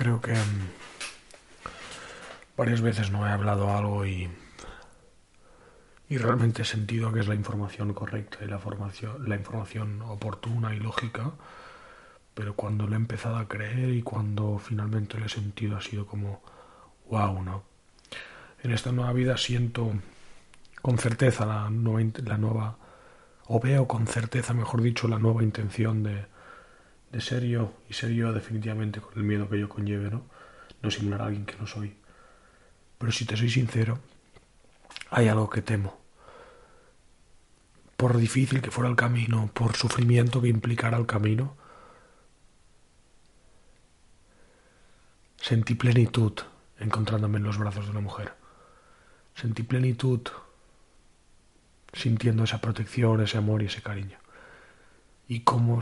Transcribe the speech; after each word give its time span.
Creo 0.00 0.18
que 0.18 0.32
mm, 0.32 0.68
varias 2.56 2.80
veces 2.80 3.10
no 3.10 3.26
he 3.26 3.30
hablado 3.30 3.70
algo 3.70 4.06
y, 4.06 4.30
y 6.08 6.16
realmente 6.16 6.62
he 6.62 6.64
sentido 6.64 7.12
que 7.12 7.20
es 7.20 7.28
la 7.28 7.34
información 7.34 7.92
correcta 7.92 8.38
y 8.42 8.46
la, 8.46 8.58
formación, 8.58 9.28
la 9.28 9.36
información 9.36 10.00
oportuna 10.00 10.74
y 10.74 10.80
lógica, 10.80 11.32
pero 12.32 12.54
cuando 12.56 12.86
lo 12.86 12.94
he 12.94 12.96
empezado 12.96 13.36
a 13.36 13.46
creer 13.46 13.90
y 13.90 14.00
cuando 14.00 14.58
finalmente 14.58 15.18
lo 15.18 15.26
he 15.26 15.28
sentido 15.28 15.76
ha 15.76 15.82
sido 15.82 16.06
como, 16.06 16.40
wow, 17.10 17.42
¿no? 17.42 17.64
En 18.62 18.70
esta 18.70 18.92
nueva 18.92 19.12
vida 19.12 19.36
siento 19.36 19.92
con 20.80 20.96
certeza 20.96 21.44
la 21.44 21.68
la 21.68 22.38
nueva 22.38 22.78
o 23.48 23.60
veo 23.60 23.86
con 23.86 24.06
certeza, 24.06 24.54
mejor 24.54 24.80
dicho, 24.80 25.08
la 25.08 25.18
nueva 25.18 25.42
intención 25.42 26.02
de, 26.02 26.24
de 27.10 27.20
ser 27.20 27.44
yo 27.44 27.72
y 27.88 27.94
ser 27.94 28.10
yo 28.10 28.32
definitivamente 28.32 29.00
con 29.00 29.14
el 29.16 29.24
miedo 29.24 29.48
que 29.48 29.58
yo 29.58 29.68
conlleve, 29.68 30.10
¿no? 30.10 30.24
No 30.82 30.90
simular 30.90 31.22
a 31.22 31.26
alguien 31.26 31.44
que 31.44 31.56
no 31.56 31.66
soy. 31.66 31.96
Pero 32.98 33.12
si 33.12 33.24
te 33.24 33.36
soy 33.36 33.50
sincero, 33.50 33.98
hay 35.10 35.28
algo 35.28 35.50
que 35.50 35.62
temo. 35.62 35.98
Por 37.96 38.16
difícil 38.16 38.62
que 38.62 38.70
fuera 38.70 38.88
el 38.88 38.96
camino, 38.96 39.50
por 39.52 39.76
sufrimiento 39.76 40.40
que 40.40 40.48
implicara 40.48 40.96
el 40.96 41.06
camino, 41.06 41.56
sentí 45.36 45.74
plenitud 45.74 46.32
encontrándome 46.78 47.38
en 47.38 47.44
los 47.44 47.58
brazos 47.58 47.84
de 47.84 47.90
una 47.90 48.00
mujer. 48.00 48.32
Sentí 49.34 49.62
plenitud 49.62 50.20
sintiendo 51.92 52.44
esa 52.44 52.60
protección, 52.60 53.20
ese 53.20 53.38
amor 53.38 53.62
y 53.62 53.66
ese 53.66 53.82
cariño. 53.82 54.18
Y 55.28 55.40
cómo 55.40 55.80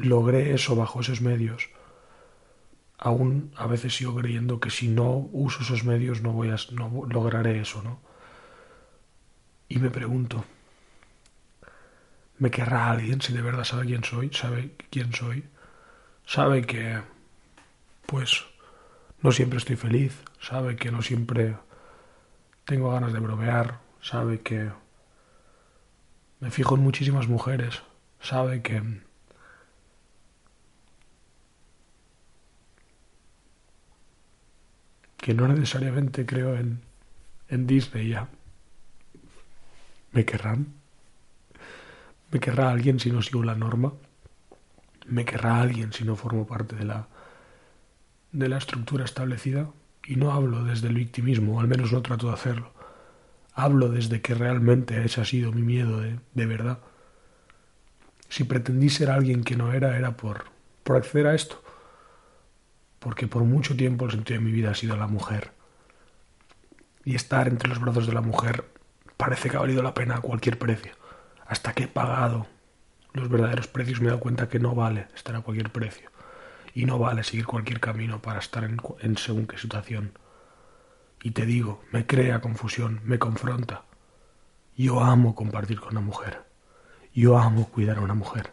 logré 0.00 0.54
eso 0.54 0.76
bajo 0.76 1.00
esos 1.00 1.20
medios, 1.20 1.70
aún 2.98 3.52
a 3.56 3.66
veces 3.66 3.94
sigo 3.94 4.14
creyendo 4.14 4.60
que 4.60 4.70
si 4.70 4.88
no 4.88 5.28
uso 5.32 5.62
esos 5.62 5.84
medios 5.84 6.22
no 6.22 6.32
voy 6.32 6.50
a 6.50 6.56
no 6.72 7.06
lograré 7.08 7.60
eso, 7.60 7.82
¿no? 7.82 8.00
Y 9.68 9.78
me 9.78 9.90
pregunto, 9.90 10.44
¿me 12.38 12.50
querrá 12.50 12.90
alguien 12.90 13.20
si 13.22 13.32
de 13.32 13.42
verdad 13.42 13.64
sabe 13.64 13.86
quién 13.86 14.04
soy? 14.04 14.30
¿Sabe 14.32 14.74
quién 14.90 15.12
soy? 15.12 15.44
¿Sabe 16.26 16.62
que 16.62 17.00
pues 18.06 18.44
no 19.22 19.32
siempre 19.32 19.58
estoy 19.58 19.76
feliz? 19.76 20.22
¿Sabe 20.40 20.76
que 20.76 20.90
no 20.90 21.02
siempre 21.02 21.56
tengo 22.64 22.90
ganas 22.92 23.12
de 23.12 23.20
bromear? 23.20 23.78
¿Sabe 24.00 24.40
que 24.40 24.70
me 26.40 26.50
fijo 26.50 26.74
en 26.74 26.82
muchísimas 26.82 27.28
mujeres? 27.28 27.82
¿Sabe 28.20 28.62
que 28.62 28.82
que 35.20 35.34
no 35.34 35.46
necesariamente 35.46 36.24
creo 36.24 36.56
en, 36.56 36.80
en 37.48 37.66
Disney 37.66 38.08
ya. 38.08 38.28
¿Me 40.12 40.24
querrán? 40.24 40.66
¿Me 42.30 42.40
querrá 42.40 42.70
alguien 42.70 42.98
si 42.98 43.10
no 43.10 43.20
sigo 43.20 43.42
la 43.42 43.54
norma? 43.54 43.92
¿Me 45.06 45.24
querrá 45.24 45.60
alguien 45.60 45.92
si 45.92 46.04
no 46.04 46.16
formo 46.16 46.46
parte 46.46 46.74
de 46.74 46.84
la, 46.84 47.08
de 48.32 48.48
la 48.48 48.58
estructura 48.58 49.04
establecida? 49.04 49.70
Y 50.06 50.16
no 50.16 50.32
hablo 50.32 50.64
desde 50.64 50.88
el 50.88 50.94
victimismo, 50.94 51.56
o 51.56 51.60
al 51.60 51.68
menos 51.68 51.92
no 51.92 52.00
trato 52.00 52.28
de 52.28 52.34
hacerlo. 52.34 52.72
Hablo 53.52 53.88
desde 53.88 54.22
que 54.22 54.34
realmente 54.34 55.04
ese 55.04 55.20
ha 55.20 55.24
sido 55.24 55.52
mi 55.52 55.62
miedo 55.62 56.00
de, 56.00 56.18
de 56.32 56.46
verdad. 56.46 56.78
Si 58.28 58.44
pretendí 58.44 58.88
ser 58.88 59.10
alguien 59.10 59.44
que 59.44 59.56
no 59.56 59.72
era, 59.72 59.98
era 59.98 60.16
por, 60.16 60.44
por 60.82 60.96
acceder 60.96 61.26
a 61.26 61.34
esto 61.34 61.62
porque 63.00 63.26
por 63.26 63.42
mucho 63.42 63.74
tiempo 63.76 64.04
el 64.04 64.12
sentido 64.12 64.38
de 64.38 64.44
mi 64.44 64.52
vida 64.52 64.70
ha 64.70 64.74
sido 64.74 64.96
la 64.96 65.08
mujer. 65.08 65.52
Y 67.04 67.16
estar 67.16 67.48
entre 67.48 67.68
los 67.68 67.80
brazos 67.80 68.06
de 68.06 68.12
la 68.12 68.20
mujer 68.20 68.64
parece 69.16 69.50
que 69.50 69.56
ha 69.56 69.60
valido 69.60 69.82
la 69.82 69.94
pena 69.94 70.16
a 70.16 70.20
cualquier 70.20 70.58
precio. 70.58 70.92
Hasta 71.46 71.72
que 71.72 71.84
he 71.84 71.88
pagado 71.88 72.46
los 73.12 73.28
verdaderos 73.28 73.66
precios 73.66 74.00
me 74.00 74.06
he 74.06 74.10
dado 74.10 74.20
cuenta 74.20 74.48
que 74.48 74.60
no 74.60 74.74
vale 74.74 75.08
estar 75.14 75.34
a 75.34 75.40
cualquier 75.40 75.70
precio. 75.70 76.10
Y 76.74 76.84
no 76.84 76.98
vale 76.98 77.24
seguir 77.24 77.46
cualquier 77.46 77.80
camino 77.80 78.22
para 78.22 78.38
estar 78.38 78.62
en, 78.62 78.76
en 79.00 79.16
según 79.16 79.46
qué 79.46 79.58
situación. 79.58 80.12
Y 81.22 81.32
te 81.32 81.44
digo, 81.44 81.82
me 81.90 82.06
crea 82.06 82.40
confusión, 82.40 83.00
me 83.04 83.18
confronta. 83.18 83.84
Yo 84.76 85.00
amo 85.00 85.34
compartir 85.34 85.80
con 85.80 85.90
una 85.90 86.00
mujer. 86.00 86.44
Yo 87.12 87.38
amo 87.38 87.68
cuidar 87.68 87.98
a 87.98 88.02
una 88.02 88.14
mujer. 88.14 88.52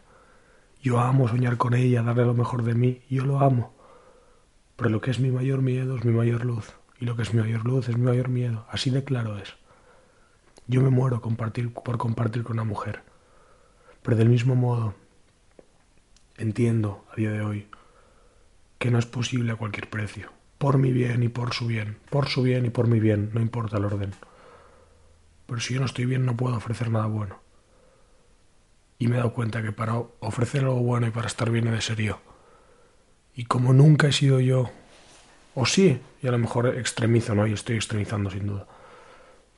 Yo 0.82 1.00
amo 1.00 1.28
soñar 1.28 1.56
con 1.56 1.74
ella, 1.74 2.02
darle 2.02 2.24
lo 2.24 2.34
mejor 2.34 2.64
de 2.64 2.74
mí. 2.74 3.02
Yo 3.08 3.24
lo 3.24 3.40
amo. 3.40 3.77
Pero 4.78 4.90
lo 4.90 5.00
que 5.00 5.10
es 5.10 5.18
mi 5.18 5.32
mayor 5.32 5.60
miedo 5.60 5.96
es 5.96 6.04
mi 6.04 6.12
mayor 6.12 6.44
luz. 6.44 6.72
Y 7.00 7.04
lo 7.04 7.16
que 7.16 7.22
es 7.22 7.34
mi 7.34 7.40
mayor 7.40 7.64
luz 7.64 7.88
es 7.88 7.98
mi 7.98 8.04
mayor 8.04 8.28
miedo. 8.28 8.64
Así 8.70 8.90
de 8.90 9.02
claro 9.02 9.36
es. 9.36 9.56
Yo 10.68 10.80
me 10.80 10.88
muero 10.88 11.20
compartir, 11.20 11.72
por 11.72 11.98
compartir 11.98 12.44
con 12.44 12.52
una 12.52 12.64
mujer. 12.64 13.02
Pero 14.02 14.16
del 14.16 14.28
mismo 14.28 14.54
modo, 14.54 14.94
entiendo 16.36 17.04
a 17.10 17.16
día 17.16 17.32
de 17.32 17.40
hoy 17.40 17.66
que 18.78 18.92
no 18.92 19.00
es 19.00 19.06
posible 19.06 19.50
a 19.50 19.56
cualquier 19.56 19.90
precio. 19.90 20.30
Por 20.58 20.78
mi 20.78 20.92
bien 20.92 21.24
y 21.24 21.28
por 21.28 21.54
su 21.54 21.66
bien. 21.66 21.98
Por 22.08 22.28
su 22.28 22.42
bien 22.42 22.64
y 22.64 22.70
por 22.70 22.86
mi 22.86 23.00
bien. 23.00 23.30
No 23.34 23.40
importa 23.40 23.78
el 23.78 23.84
orden. 23.84 24.12
Pero 25.46 25.60
si 25.60 25.74
yo 25.74 25.80
no 25.80 25.86
estoy 25.86 26.04
bien 26.04 26.24
no 26.24 26.36
puedo 26.36 26.54
ofrecer 26.54 26.88
nada 26.88 27.06
bueno. 27.06 27.40
Y 28.96 29.08
me 29.08 29.16
he 29.16 29.18
dado 29.18 29.32
cuenta 29.32 29.60
que 29.60 29.72
para 29.72 29.98
ofrecer 30.20 30.62
algo 30.62 30.78
bueno 30.78 31.08
y 31.08 31.10
para 31.10 31.26
estar 31.26 31.50
bien 31.50 31.66
he 31.66 31.72
de 31.72 31.80
ser 31.80 32.00
yo. 32.00 32.20
Y 33.38 33.44
como 33.44 33.72
nunca 33.72 34.08
he 34.08 34.12
sido 34.12 34.40
yo, 34.40 34.68
o 35.54 35.64
sí, 35.64 36.00
y 36.20 36.26
a 36.26 36.32
lo 36.32 36.38
mejor 36.38 36.66
extremizo, 36.76 37.36
¿no? 37.36 37.46
Y 37.46 37.52
estoy 37.52 37.76
extremizando 37.76 38.30
sin 38.30 38.48
duda. 38.48 38.66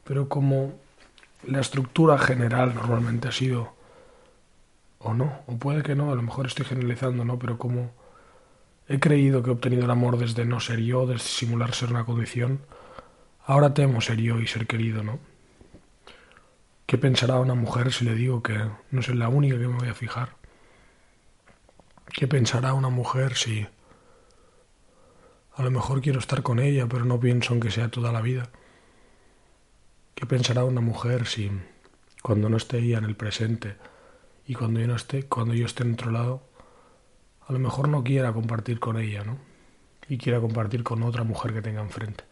Pero 0.04 0.28
como 0.28 0.74
la 1.46 1.60
estructura 1.60 2.18
general 2.18 2.74
normalmente 2.74 3.28
ha 3.28 3.32
sido, 3.32 3.72
o 4.98 5.14
no, 5.14 5.40
o 5.46 5.56
puede 5.56 5.82
que 5.82 5.94
no, 5.94 6.12
a 6.12 6.14
lo 6.14 6.20
mejor 6.20 6.46
estoy 6.46 6.66
generalizando, 6.66 7.24
¿no? 7.24 7.38
Pero 7.38 7.56
como 7.56 7.90
he 8.86 9.00
creído 9.00 9.42
que 9.42 9.48
he 9.48 9.54
obtenido 9.54 9.86
el 9.86 9.90
amor 9.90 10.18
desde 10.18 10.44
no 10.44 10.60
ser 10.60 10.80
yo, 10.80 11.06
desde 11.06 11.28
simular 11.28 11.72
ser 11.72 11.88
una 11.88 12.04
condición, 12.04 12.60
ahora 13.46 13.72
temo 13.72 14.02
ser 14.02 14.18
yo 14.18 14.40
y 14.40 14.46
ser 14.46 14.66
querido, 14.66 15.02
¿no? 15.02 15.18
¿Qué 16.84 16.98
pensará 16.98 17.40
una 17.40 17.54
mujer 17.54 17.94
si 17.94 18.04
le 18.04 18.14
digo 18.14 18.42
que 18.42 18.60
no 18.90 19.00
soy 19.00 19.16
la 19.16 19.30
única 19.30 19.58
que 19.58 19.68
me 19.68 19.78
voy 19.78 19.88
a 19.88 19.94
fijar? 19.94 20.39
¿Qué 22.12 22.26
pensará 22.26 22.74
una 22.74 22.88
mujer 22.88 23.34
si 23.34 23.66
a 25.54 25.62
lo 25.62 25.70
mejor 25.70 26.00
quiero 26.00 26.18
estar 26.18 26.42
con 26.42 26.58
ella, 26.58 26.86
pero 26.88 27.04
no 27.04 27.20
pienso 27.20 27.54
en 27.54 27.60
que 27.60 27.70
sea 27.70 27.88
toda 27.88 28.10
la 28.12 28.20
vida? 28.20 28.50
¿Qué 30.14 30.26
pensará 30.26 30.64
una 30.64 30.80
mujer 30.80 31.26
si 31.26 31.50
cuando 32.20 32.48
no 32.48 32.56
esté 32.56 32.78
ella 32.78 32.98
en 32.98 33.04
el 33.04 33.14
presente 33.14 33.76
y 34.44 34.54
cuando 34.54 34.80
yo 34.80 34.88
no 34.88 34.96
esté, 34.96 35.22
cuando 35.24 35.54
yo 35.54 35.66
esté 35.66 35.84
en 35.84 35.94
otro 35.94 36.10
lado, 36.10 36.42
a 37.46 37.52
lo 37.52 37.60
mejor 37.60 37.88
no 37.88 38.02
quiera 38.02 38.32
compartir 38.32 38.80
con 38.80 38.98
ella, 38.98 39.22
¿no? 39.22 39.38
Y 40.08 40.18
quiera 40.18 40.40
compartir 40.40 40.82
con 40.82 41.04
otra 41.04 41.22
mujer 41.22 41.52
que 41.52 41.62
tenga 41.62 41.80
enfrente. 41.80 42.24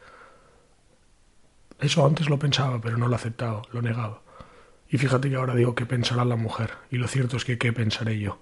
Eso 1.79 2.05
antes 2.05 2.29
lo 2.29 2.39
pensaba, 2.39 2.81
pero 2.81 2.97
no 2.99 3.07
lo 3.07 3.15
aceptaba, 3.15 3.63
lo 3.71 3.81
negaba. 3.81 4.23
Y 4.89 4.99
fíjate 4.99 5.31
que 5.31 5.37
ahora 5.37 5.55
digo 5.55 5.77
qué 5.77 5.87
pensará 5.87 6.25
la 6.25 6.37
mujer, 6.37 6.73
y 6.91 6.97
lo 6.97 7.07
cierto 7.07 7.37
es 7.37 7.45
que 7.45 7.59
qué 7.59 7.73
pensaré 7.73 8.19
yo 8.19 8.39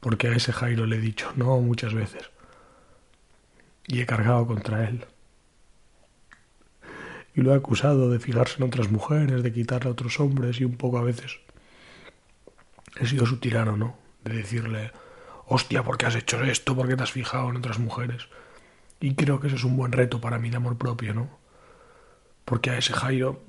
porque 0.00 0.28
a 0.28 0.36
ese 0.36 0.52
Jairo 0.52 0.86
le 0.86 0.96
he 0.96 1.00
dicho 1.00 1.32
no 1.36 1.58
muchas 1.58 1.94
veces 1.94 2.30
y 3.86 4.00
he 4.00 4.06
cargado 4.06 4.46
contra 4.46 4.88
él. 4.88 5.06
Y 7.34 7.40
lo 7.40 7.52
he 7.52 7.56
acusado 7.56 8.10
de 8.10 8.18
fijarse 8.18 8.56
en 8.58 8.64
otras 8.64 8.90
mujeres, 8.90 9.42
de 9.42 9.52
quitarle 9.52 9.88
a 9.88 9.92
otros 9.92 10.20
hombres 10.20 10.60
y 10.60 10.64
un 10.64 10.76
poco 10.76 10.98
a 10.98 11.02
veces 11.02 11.38
he 13.00 13.06
sido 13.06 13.26
su 13.26 13.38
tirano, 13.38 13.76
¿no? 13.76 13.96
De 14.24 14.34
decirle, 14.34 14.92
hostia, 15.46 15.82
¿por 15.82 15.96
qué 15.96 16.06
has 16.06 16.16
hecho 16.16 16.42
esto? 16.42 16.76
¿Por 16.76 16.88
qué 16.88 16.96
te 16.96 17.04
has 17.04 17.12
fijado 17.12 17.48
en 17.48 17.56
otras 17.56 17.78
mujeres? 17.78 18.28
Y 19.00 19.14
creo 19.14 19.40
que 19.40 19.46
ese 19.46 19.56
es 19.56 19.64
un 19.64 19.76
buen 19.76 19.92
reto 19.92 20.20
para 20.20 20.38
mí 20.38 20.50
de 20.50 20.56
amor 20.56 20.76
propio, 20.76 21.14
¿no? 21.14 21.38
Porque 22.44 22.70
a 22.70 22.78
ese 22.78 22.92
Jairo 22.92 23.42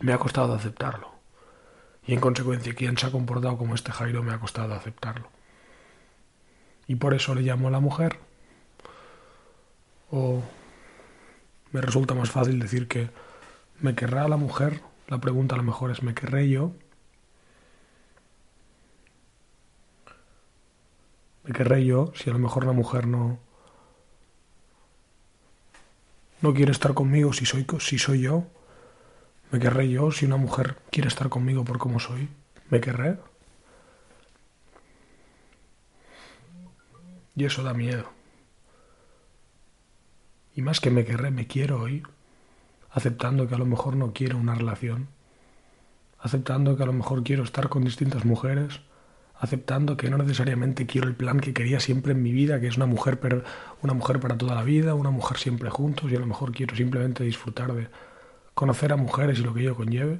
me 0.00 0.12
ha 0.12 0.18
costado 0.18 0.52
aceptarlo 0.52 1.15
y 2.06 2.14
en 2.14 2.20
consecuencia 2.20 2.74
quien 2.74 2.96
se 2.96 3.06
ha 3.06 3.10
comportado 3.10 3.58
como 3.58 3.74
este 3.74 3.92
Jairo 3.92 4.22
me 4.22 4.32
ha 4.32 4.38
costado 4.40 4.74
aceptarlo. 4.74 5.28
Y 6.86 6.96
por 6.96 7.14
eso 7.14 7.34
le 7.34 7.42
llamo 7.42 7.68
a 7.68 7.70
la 7.70 7.80
mujer, 7.80 8.18
O 10.10 10.42
me 11.72 11.80
resulta 11.80 12.14
más 12.14 12.30
fácil 12.30 12.58
decir 12.60 12.88
que 12.88 13.10
me 13.80 13.94
querrá 13.94 14.28
la 14.28 14.36
mujer. 14.36 14.82
La 15.08 15.18
pregunta 15.18 15.54
a 15.54 15.58
lo 15.58 15.64
mejor 15.64 15.90
es 15.90 16.02
¿me 16.02 16.14
querré 16.14 16.48
yo? 16.48 16.72
¿Me 21.44 21.52
querré 21.52 21.84
yo 21.84 22.12
si 22.14 22.30
a 22.30 22.32
lo 22.32 22.38
mejor 22.38 22.66
la 22.66 22.72
mujer 22.72 23.06
no 23.06 23.38
no 26.42 26.54
quiere 26.54 26.72
estar 26.72 26.94
conmigo 26.94 27.32
si 27.32 27.46
soy 27.46 27.66
si 27.80 27.98
soy 27.98 28.20
yo? 28.22 28.44
¿Me 29.50 29.60
querré 29.60 29.88
yo 29.88 30.10
si 30.10 30.26
una 30.26 30.36
mujer 30.36 30.76
quiere 30.90 31.08
estar 31.08 31.28
conmigo 31.28 31.64
por 31.64 31.78
cómo 31.78 32.00
soy? 32.00 32.28
¿Me 32.68 32.80
querré? 32.80 33.18
Y 37.36 37.44
eso 37.44 37.62
da 37.62 37.74
miedo. 37.74 38.10
Y 40.54 40.62
más 40.62 40.80
que 40.80 40.90
me 40.90 41.04
querré, 41.04 41.30
me 41.30 41.46
quiero 41.46 41.80
hoy, 41.82 42.02
aceptando 42.90 43.46
que 43.46 43.54
a 43.54 43.58
lo 43.58 43.66
mejor 43.66 43.94
no 43.94 44.12
quiero 44.14 44.38
una 44.38 44.54
relación, 44.54 45.08
aceptando 46.18 46.76
que 46.76 46.82
a 46.82 46.86
lo 46.86 46.94
mejor 46.94 47.22
quiero 47.22 47.44
estar 47.44 47.68
con 47.68 47.84
distintas 47.84 48.24
mujeres, 48.24 48.80
aceptando 49.38 49.98
que 49.98 50.08
no 50.08 50.16
necesariamente 50.16 50.86
quiero 50.86 51.06
el 51.06 51.14
plan 51.14 51.40
que 51.40 51.52
quería 51.52 51.78
siempre 51.78 52.12
en 52.12 52.22
mi 52.22 52.32
vida, 52.32 52.58
que 52.58 52.68
es 52.68 52.78
una 52.78 52.86
mujer, 52.86 53.44
una 53.82 53.92
mujer 53.92 54.18
para 54.18 54.38
toda 54.38 54.54
la 54.54 54.62
vida, 54.62 54.94
una 54.94 55.10
mujer 55.10 55.36
siempre 55.36 55.68
juntos, 55.68 56.10
y 56.10 56.16
a 56.16 56.20
lo 56.20 56.26
mejor 56.26 56.52
quiero 56.52 56.74
simplemente 56.74 57.22
disfrutar 57.22 57.74
de 57.74 57.88
conocer 58.56 58.90
a 58.90 58.96
mujeres 58.96 59.38
y 59.38 59.42
lo 59.42 59.52
que 59.52 59.60
ello 59.60 59.76
conlleve. 59.76 60.18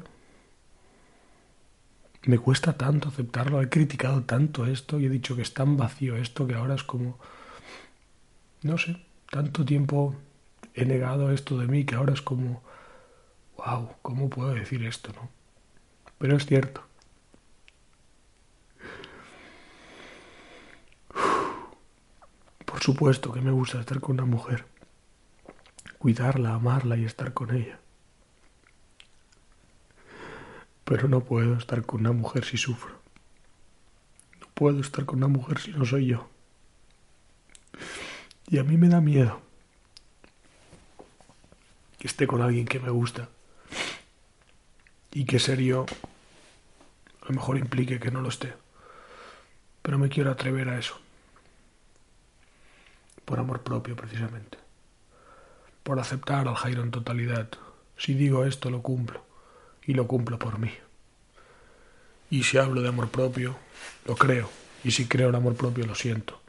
Me 2.25 2.38
cuesta 2.38 2.75
tanto 2.77 3.09
aceptarlo, 3.09 3.62
he 3.62 3.71
criticado 3.71 4.25
tanto 4.25 4.67
esto 4.67 5.00
y 5.00 5.06
he 5.06 5.09
dicho 5.09 5.37
que 5.37 5.43
es 5.43 5.55
tan 5.55 5.79
vacío 5.79 6.17
esto 6.17 6.47
que 6.47 6.55
ahora 6.55 6.75
es 6.75 6.85
como, 6.85 7.19
no 8.61 8.77
sé, 8.77 9.03
tanto 9.31 9.65
tiempo 9.65 10.15
he 10.75 10.85
negado 10.85 11.33
esto 11.33 11.56
de 11.56 11.67
mí 11.67 11.87
que 11.87 11.94
ahora 11.94 12.12
es 12.12 12.21
como, 12.21 12.62
wow, 13.56 13.93
¿cómo 14.03 14.29
puedo 14.29 14.53
decir 14.53 14.85
esto, 14.85 15.12
no? 15.15 15.31
Pero 16.19 16.37
es 16.37 16.44
cierto. 16.44 16.83
Por 22.67 22.83
supuesto 22.83 23.33
que 23.33 23.41
me 23.41 23.50
gusta 23.50 23.81
estar 23.81 23.99
con 24.00 24.17
una 24.17 24.27
mujer, 24.27 24.67
cuidarla, 25.97 26.53
amarla 26.53 26.99
y 26.99 27.06
estar 27.06 27.33
con 27.33 27.56
ella. 27.56 27.81
Pero 30.87 31.09
no 31.09 31.21
puedo 31.21 31.56
estar 31.56 31.85
con 31.85 32.00
una 32.00 32.12
mujer 32.12 32.44
si 32.44 32.56
sufro. 32.56 32.94
No 34.41 34.47
puedo 34.55 34.81
estar 34.81 35.05
con 35.05 35.19
una 35.19 35.27
mujer 35.29 35.59
si 35.59 35.73
no 35.73 35.85
soy 35.85 36.06
yo. 36.06 36.29
Y 38.49 38.59
a 38.59 38.62
mí 38.62 38.77
me 38.77 38.88
da 38.88 39.00
miedo 39.00 39.43
que 41.99 42.06
esté 42.06 42.29
con 42.29 42.41
alguien 42.41 42.67
que 42.67 42.79
me 42.79 42.91
gusta 42.91 43.29
y 45.11 45.25
que 45.25 45.41
ser 45.41 45.61
yo 45.61 45.87
a 47.23 47.31
lo 47.31 47.35
mejor 47.35 47.59
implique 47.59 47.99
que 47.99 48.12
no 48.12 48.21
lo 48.21 48.29
esté. 48.29 48.55
Pero 49.83 49.99
me 49.99 50.09
quiero 50.09 50.31
atrever 50.31 50.69
a 50.69 50.79
eso. 50.79 51.00
Por 53.25 53.41
amor 53.41 53.62
propio, 53.65 53.97
precisamente. 53.97 54.56
Por 55.83 55.99
aceptar 55.99 56.47
al 56.47 56.55
Jairo 56.55 56.85
en 56.85 56.93
totalidad. 56.93 57.49
Si 57.97 58.15
digo 58.15 58.44
esto, 58.44 58.71
lo 58.71 58.83
cumplo. 58.83 59.25
Y 59.87 59.94
lo 59.94 60.06
cumplo 60.06 60.38
por 60.38 60.59
mí. 60.59 60.71
Y 62.31 62.43
si 62.43 62.59
hablo 62.59 62.83
de 62.83 62.88
amor 62.88 63.09
propio, 63.09 63.56
lo 64.05 64.17
creo. 64.17 64.50
Y 64.83 64.91
si 64.91 65.06
creo 65.06 65.29
en 65.29 65.37
amor 65.37 65.55
propio, 65.55 65.87
lo 65.87 65.94
siento. 65.94 66.41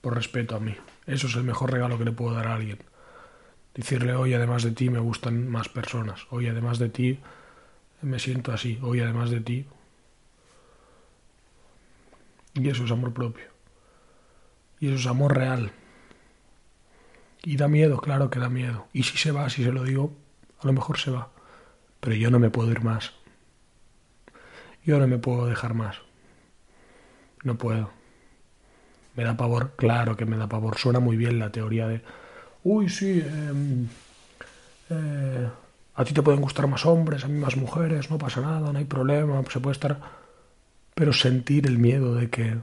Por 0.00 0.14
respeto 0.14 0.56
a 0.56 0.60
mí. 0.60 0.74
Eso 1.06 1.26
es 1.26 1.34
el 1.34 1.44
mejor 1.44 1.72
regalo 1.72 1.98
que 1.98 2.04
le 2.04 2.12
puedo 2.12 2.34
dar 2.34 2.46
a 2.46 2.54
alguien. 2.54 2.78
Decirle, 3.74 4.14
hoy 4.14 4.34
además 4.34 4.62
de 4.62 4.72
ti 4.72 4.88
me 4.90 4.98
gustan 4.98 5.48
más 5.48 5.68
personas. 5.68 6.26
Hoy 6.30 6.48
además 6.48 6.78
de 6.78 6.88
ti 6.88 7.20
me 8.02 8.18
siento 8.18 8.52
así. 8.52 8.78
Hoy 8.82 9.00
además 9.00 9.30
de 9.30 9.40
ti. 9.40 9.66
Y 12.54 12.68
eso 12.68 12.84
es 12.84 12.90
amor 12.90 13.12
propio. 13.12 13.46
Y 14.80 14.88
eso 14.88 14.96
es 14.96 15.06
amor 15.06 15.36
real. 15.36 15.72
Y 17.42 17.56
da 17.56 17.68
miedo, 17.68 17.98
claro 17.98 18.30
que 18.30 18.38
da 18.38 18.48
miedo. 18.48 18.86
Y 18.92 19.02
si 19.02 19.18
se 19.18 19.30
va, 19.30 19.48
si 19.50 19.62
se 19.62 19.72
lo 19.72 19.84
digo, 19.84 20.12
a 20.60 20.66
lo 20.66 20.72
mejor 20.72 20.98
se 20.98 21.10
va. 21.10 21.30
Pero 22.00 22.16
yo 22.16 22.30
no 22.30 22.38
me 22.38 22.50
puedo 22.50 22.70
ir 22.70 22.82
más. 22.82 23.12
Yo 24.84 24.98
no 24.98 25.06
me 25.06 25.18
puedo 25.18 25.46
dejar 25.46 25.74
más. 25.74 25.96
No 27.44 27.56
puedo. 27.56 27.90
Me 29.16 29.24
da 29.24 29.36
pavor, 29.36 29.74
claro 29.76 30.16
que 30.16 30.24
me 30.24 30.36
da 30.36 30.48
pavor. 30.48 30.78
Suena 30.78 31.00
muy 31.00 31.16
bien 31.16 31.38
la 31.38 31.52
teoría 31.52 31.86
de, 31.86 32.02
uy, 32.64 32.88
sí, 32.88 33.20
em, 33.20 33.86
eh, 34.88 35.48
a 35.94 36.04
ti 36.04 36.14
te 36.14 36.22
pueden 36.22 36.40
gustar 36.40 36.66
más 36.66 36.86
hombres, 36.86 37.24
a 37.24 37.28
mí 37.28 37.38
más 37.38 37.56
mujeres, 37.56 38.10
no 38.10 38.18
pasa 38.18 38.40
nada, 38.40 38.72
no 38.72 38.78
hay 38.78 38.84
problema, 38.84 39.42
se 39.50 39.60
puede 39.60 39.72
estar... 39.72 40.20
Pero 40.94 41.12
sentir 41.12 41.66
el 41.66 41.78
miedo 41.78 42.14
de 42.14 42.28
que 42.28 42.58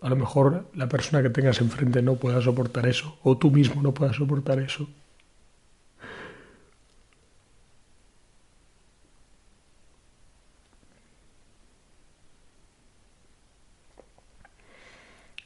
a 0.00 0.08
lo 0.08 0.16
mejor 0.16 0.70
la 0.74 0.88
persona 0.88 1.22
que 1.22 1.30
tengas 1.30 1.60
enfrente 1.60 2.02
no 2.02 2.14
pueda 2.14 2.40
soportar 2.40 2.86
eso, 2.86 3.18
o 3.22 3.36
tú 3.36 3.50
mismo 3.50 3.82
no 3.82 3.92
puedas 3.92 4.16
soportar 4.16 4.60
eso. 4.60 4.88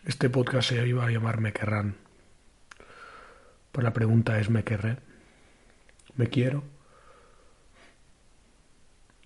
Este 0.05 0.29
podcast 0.29 0.71
se 0.71 0.85
iba 0.85 1.07
a 1.07 1.11
llamar 1.11 1.41
Me 1.41 1.53
querrán. 1.53 1.95
Pues 3.71 3.85
la 3.85 3.93
pregunta 3.93 4.41
es 4.41 4.51
¿me 4.51 4.65
querré? 4.65 4.99
¿Me 6.17 6.27
quiero? 6.27 6.65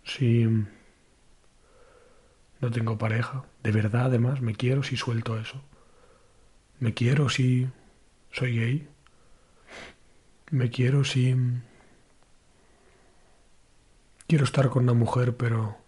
Si 0.04 0.44
no 2.60 2.70
tengo 2.70 2.98
pareja, 2.98 3.46
de 3.62 3.72
verdad 3.72 4.06
además 4.06 4.42
me 4.42 4.54
quiero 4.54 4.82
si 4.82 4.98
suelto 4.98 5.38
eso. 5.38 5.62
Me 6.78 6.92
quiero 6.92 7.30
si 7.30 7.70
soy 8.30 8.58
gay. 8.58 8.88
Me 10.50 10.68
quiero 10.68 11.04
si 11.04 11.34
quiero 14.28 14.44
estar 14.44 14.68
con 14.68 14.82
una 14.82 14.92
mujer 14.92 15.38
pero 15.38 15.78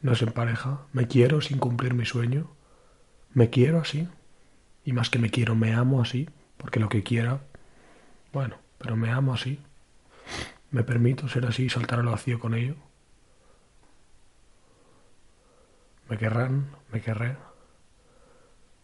no 0.00 0.12
es 0.12 0.22
en 0.22 0.32
pareja. 0.32 0.86
Me 0.94 1.06
quiero 1.06 1.42
sin 1.42 1.58
cumplir 1.58 1.92
mi 1.92 2.06
sueño. 2.06 2.57
Me 3.34 3.50
quiero 3.50 3.80
así. 3.80 4.08
Y 4.84 4.92
más 4.92 5.10
que 5.10 5.18
me 5.18 5.30
quiero, 5.30 5.54
me 5.54 5.74
amo 5.74 6.00
así. 6.00 6.28
Porque 6.56 6.80
lo 6.80 6.88
que 6.88 7.02
quiera, 7.02 7.40
bueno, 8.32 8.56
pero 8.78 8.96
me 8.96 9.10
amo 9.10 9.34
así. 9.34 9.60
Me 10.70 10.82
permito 10.84 11.28
ser 11.28 11.46
así 11.46 11.64
y 11.64 11.70
saltar 11.70 12.00
al 12.00 12.06
vacío 12.06 12.38
con 12.38 12.54
ello. 12.54 12.76
Me 16.08 16.18
querrán, 16.18 16.70
me 16.90 17.00
querré. 17.00 17.36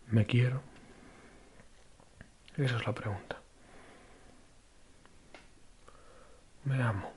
Me 0.09 0.27
quiero. 0.27 0.63
Esa 2.57 2.77
es 2.77 2.87
la 2.87 2.95
pregunta. 2.95 3.41
Me 6.65 6.83
amo. 6.83 7.13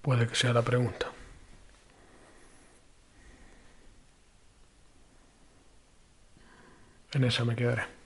Puede 0.00 0.26
que 0.26 0.34
sea 0.34 0.52
la 0.52 0.62
pregunta. 0.62 1.11
En 7.14 7.24
esa 7.24 7.44
me 7.44 7.54
quedaré. 7.54 8.01